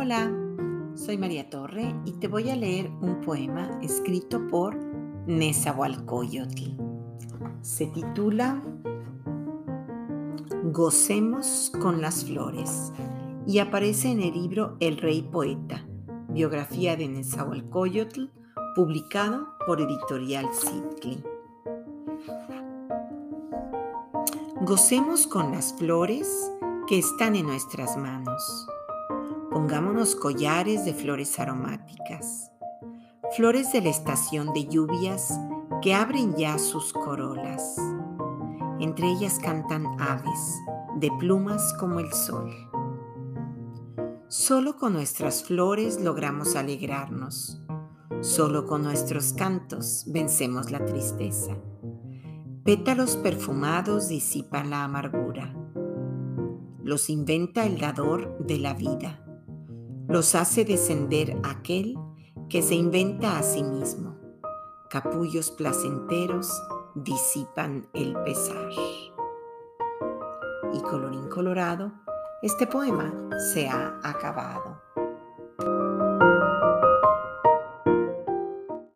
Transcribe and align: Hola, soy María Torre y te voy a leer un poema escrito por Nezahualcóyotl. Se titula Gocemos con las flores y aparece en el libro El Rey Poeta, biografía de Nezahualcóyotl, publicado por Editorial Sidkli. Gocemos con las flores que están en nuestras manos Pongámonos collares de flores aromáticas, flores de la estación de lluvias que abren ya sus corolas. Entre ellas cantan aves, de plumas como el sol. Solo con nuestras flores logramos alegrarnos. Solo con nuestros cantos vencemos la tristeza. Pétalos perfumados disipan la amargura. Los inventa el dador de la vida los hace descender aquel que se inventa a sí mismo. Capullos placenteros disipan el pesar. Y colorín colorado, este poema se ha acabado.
Hola, 0.00 0.32
soy 0.94 1.18
María 1.18 1.50
Torre 1.50 1.92
y 2.04 2.12
te 2.12 2.28
voy 2.28 2.50
a 2.50 2.54
leer 2.54 2.88
un 3.00 3.20
poema 3.20 3.80
escrito 3.82 4.46
por 4.46 4.76
Nezahualcóyotl. 5.26 6.76
Se 7.62 7.86
titula 7.86 8.62
Gocemos 10.62 11.72
con 11.82 12.00
las 12.00 12.24
flores 12.24 12.92
y 13.44 13.58
aparece 13.58 14.12
en 14.12 14.22
el 14.22 14.34
libro 14.34 14.76
El 14.78 14.98
Rey 14.98 15.22
Poeta, 15.22 15.84
biografía 16.28 16.94
de 16.94 17.08
Nezahualcóyotl, 17.08 18.26
publicado 18.76 19.48
por 19.66 19.80
Editorial 19.80 20.46
Sidkli. 20.52 21.24
Gocemos 24.60 25.26
con 25.26 25.50
las 25.50 25.74
flores 25.74 26.52
que 26.86 27.00
están 27.00 27.34
en 27.34 27.46
nuestras 27.46 27.96
manos 27.96 28.68
Pongámonos 29.50 30.14
collares 30.14 30.84
de 30.84 30.92
flores 30.92 31.38
aromáticas, 31.40 32.52
flores 33.34 33.72
de 33.72 33.80
la 33.80 33.88
estación 33.88 34.52
de 34.52 34.66
lluvias 34.66 35.40
que 35.80 35.94
abren 35.94 36.34
ya 36.36 36.58
sus 36.58 36.92
corolas. 36.92 37.76
Entre 38.78 39.08
ellas 39.10 39.38
cantan 39.42 39.86
aves, 39.98 40.54
de 40.96 41.10
plumas 41.18 41.72
como 41.80 41.98
el 41.98 42.12
sol. 42.12 42.52
Solo 44.28 44.76
con 44.76 44.92
nuestras 44.92 45.42
flores 45.42 45.98
logramos 45.98 46.54
alegrarnos. 46.54 47.62
Solo 48.20 48.66
con 48.66 48.82
nuestros 48.82 49.32
cantos 49.32 50.04
vencemos 50.08 50.70
la 50.70 50.84
tristeza. 50.84 51.56
Pétalos 52.64 53.16
perfumados 53.16 54.08
disipan 54.08 54.68
la 54.68 54.84
amargura. 54.84 55.54
Los 56.82 57.08
inventa 57.08 57.64
el 57.64 57.78
dador 57.78 58.36
de 58.40 58.58
la 58.58 58.74
vida 58.74 59.24
los 60.08 60.34
hace 60.34 60.64
descender 60.64 61.36
aquel 61.44 61.98
que 62.48 62.62
se 62.62 62.74
inventa 62.74 63.38
a 63.38 63.42
sí 63.42 63.62
mismo. 63.62 64.16
Capullos 64.88 65.50
placenteros 65.50 66.50
disipan 66.94 67.86
el 67.92 68.14
pesar. 68.24 68.70
Y 70.72 70.80
colorín 70.80 71.28
colorado, 71.28 71.92
este 72.40 72.66
poema 72.66 73.12
se 73.52 73.68
ha 73.68 74.00
acabado. 74.02 74.87